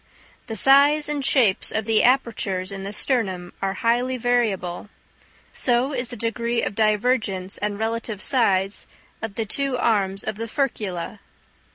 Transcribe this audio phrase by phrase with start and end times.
[0.47, 4.89] The size and shape of the apertures in the sternum are highly variable;
[5.53, 8.87] so is the degree of divergence and relative size
[9.21, 11.19] of the two arms of the furcula.